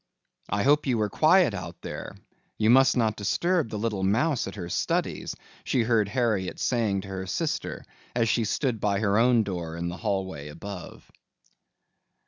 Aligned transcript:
"I 0.49 0.63
hope 0.63 0.87
you 0.87 0.97
were 0.97 1.11
quiet 1.11 1.53
out 1.53 1.79
there. 1.83 2.15
You 2.57 2.71
must 2.71 2.97
not 2.97 3.15
disturb 3.15 3.69
the 3.69 3.77
little 3.77 4.01
mouse 4.01 4.47
at 4.47 4.55
her 4.55 4.67
studies," 4.67 5.35
she 5.63 5.83
heard 5.83 6.07
Harriet 6.09 6.59
saying 6.59 7.01
to 7.01 7.07
her 7.09 7.27
sister 7.27 7.85
as 8.15 8.27
she 8.27 8.45
stood 8.45 8.79
by 8.79 8.97
her 8.97 9.19
own 9.19 9.43
door 9.43 9.75
in 9.75 9.89
the 9.89 9.97
hallway 9.97 10.47
above. 10.47 11.07